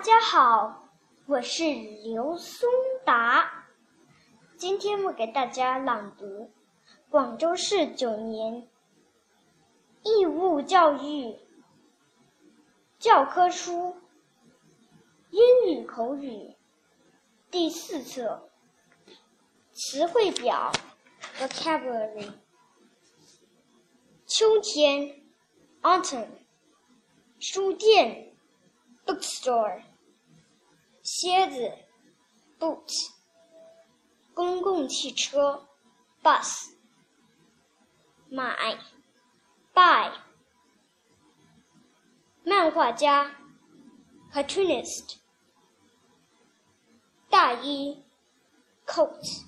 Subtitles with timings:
[0.00, 0.88] 大家好，
[1.26, 1.62] 我是
[2.02, 2.70] 刘松
[3.04, 3.66] 达。
[4.56, 6.50] 今天我给大家朗读
[7.10, 8.66] 广州市九年
[10.02, 11.36] 义务教育
[12.98, 13.94] 教科书
[15.28, 16.56] 英语口语
[17.50, 18.48] 第四册
[19.74, 20.72] 词汇表
[21.36, 22.32] （Vocabulary）。
[24.24, 25.20] 秋天
[25.82, 26.26] （Autumn），
[27.38, 28.28] 书店。
[29.06, 29.82] bookstore，
[31.12, 31.72] 靴子
[32.60, 33.10] ，boot，
[34.32, 35.66] 公共汽车
[36.22, 36.70] ，bus，
[38.28, 38.78] 买
[39.74, 40.12] ，buy，
[42.44, 43.34] 漫画家
[44.32, 45.16] ，cartoonist，
[47.28, 48.04] 大衣
[48.86, 49.46] ，coat，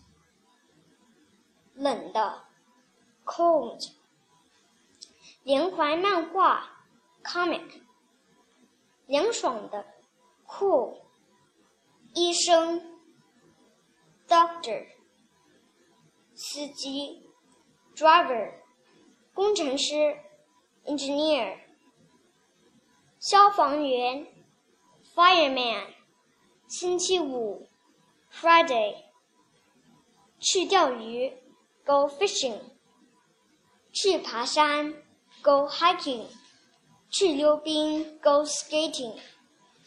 [1.75, 2.43] 冷的
[3.25, 3.93] ，cold，
[5.45, 6.83] 连环漫画
[7.23, 7.83] ，comic。
[9.07, 9.87] 凉爽的
[10.49, 11.03] ，cool。
[12.15, 12.83] 医生
[14.29, 14.87] ，doctor。
[16.35, 17.23] 司机
[17.97, 18.53] ，driver。
[19.33, 20.19] 工程师
[20.85, 21.59] ，engineer。
[23.19, 24.27] 消防员
[25.15, 25.87] ，fireman。
[26.69, 27.67] 星期五
[28.31, 29.05] ，Friday。
[30.39, 31.33] 去钓鱼
[31.87, 32.61] ，go fishing。
[33.91, 34.93] 去爬山
[35.41, 36.27] ，go hiking。
[37.09, 39.15] 去溜冰，go skating；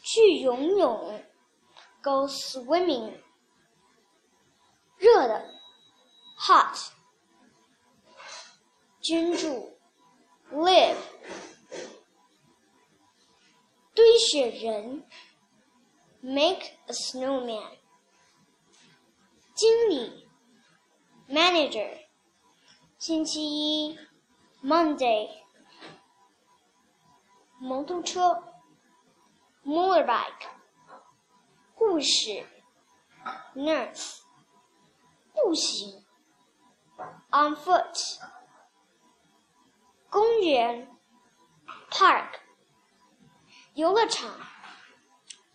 [0.01, 1.21] 去游泳
[2.04, 3.20] ，go swimming。
[4.98, 5.54] 热的，
[6.38, 6.90] hot；
[9.00, 9.76] 居住，
[10.52, 10.96] live；
[13.94, 15.06] 堆雪人，
[16.20, 17.78] make a snowman；
[19.54, 20.28] 经理，
[21.28, 22.06] manager；
[22.98, 23.98] 星期一，
[24.62, 25.40] Monday。
[27.58, 28.42] 摩托车，
[29.64, 30.53] motorbike；
[31.75, 32.43] 护士
[33.53, 34.21] ，nurse；
[35.31, 36.03] 步行
[37.29, 38.19] ，on foot；
[40.09, 40.91] 公园
[41.91, 42.39] ，park；
[43.75, 44.31] 游乐场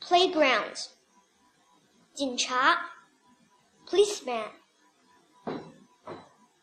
[0.01, 0.89] ，playground；
[2.15, 2.93] 警察
[3.85, 4.53] ，policeman；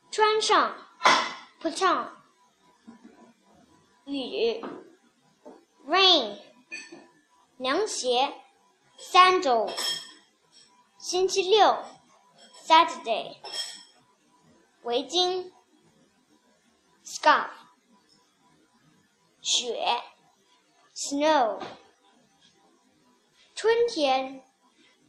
[0.10, 0.74] 穿上
[1.60, 2.08] ，put on；
[4.06, 4.64] 雨。
[5.88, 6.38] rain，
[7.58, 8.34] 凉鞋
[8.98, 9.72] ，sandal。
[10.98, 11.84] 星期六
[12.66, 13.38] ，Saturday。
[14.84, 15.52] 围巾
[17.06, 17.50] ，scarf。
[19.42, 20.02] 雪
[20.94, 21.62] ，snow。
[23.56, 24.44] 春天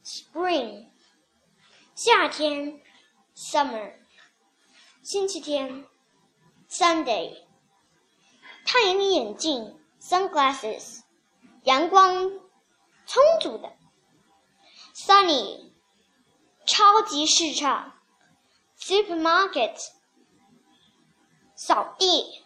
[0.05, 0.89] ，spring。
[1.95, 2.81] 夏天
[3.35, 3.95] ，summer。
[5.03, 5.85] 星期天
[6.71, 7.45] ，Sunday。
[8.65, 9.79] 太阳眼镜。
[10.01, 11.01] Sunglasses，
[11.65, 12.31] 阳光
[13.09, 13.73] 充足的。
[14.95, 15.73] Sunny，
[16.67, 17.95] 超级市场。
[18.79, 19.77] Supermarket，
[21.57, 22.45] 扫地。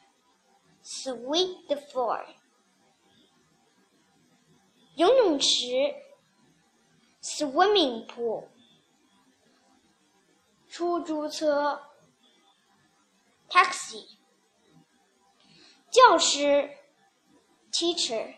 [0.85, 2.25] Sweep the floor，
[4.95, 5.97] 游泳池。
[7.21, 8.49] Swimming pool，
[10.69, 11.89] 出租车。
[13.49, 14.19] Taxi，
[15.91, 16.79] 教师。
[17.71, 18.37] Teacher，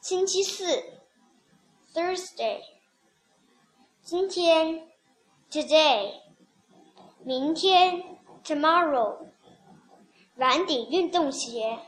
[0.00, 0.64] 星期四
[1.92, 2.62] ，Thursday。
[4.02, 4.88] 今天
[5.50, 6.22] ，Today。
[7.22, 9.26] 明天，Tomorrow。
[10.36, 11.78] 软底运动鞋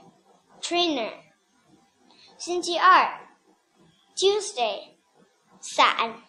[0.60, 1.22] ，Trainer。
[2.36, 3.18] 星期二
[4.14, 4.90] ，Tuesday。
[5.58, 6.22] 伞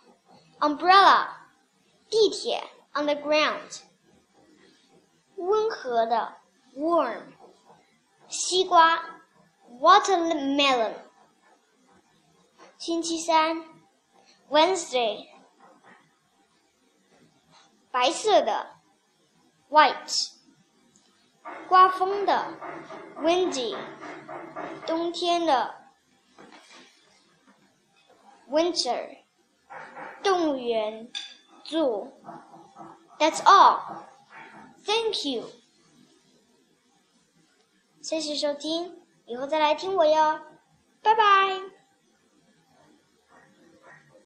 [0.61, 1.27] ，Umbrella。
[2.09, 2.63] 地铁
[2.93, 3.81] ，Underground。
[5.35, 6.37] 温和的
[6.77, 7.23] ，Warm。
[8.29, 9.19] 西瓜。
[9.81, 11.12] Watermelon。
[12.85, 13.63] 星期三
[14.49, 15.29] ，Wednesday。
[17.89, 18.75] 白色的
[19.69, 20.33] ，White。
[21.69, 22.45] 刮风的
[23.19, 23.77] ，Windy。
[24.85, 25.75] 冬天的
[28.49, 29.19] ，Winter。
[30.21, 31.09] 动物园
[31.65, 32.11] ，Zoo。
[33.17, 34.03] That's all.
[34.83, 35.49] Thank you.
[38.01, 39.01] 谢谢收听。
[39.25, 40.41] 以后再来听我哟，
[41.01, 41.82] 拜拜。